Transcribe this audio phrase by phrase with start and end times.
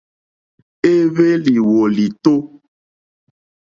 [0.91, 2.33] Éhwélì wòlìtó.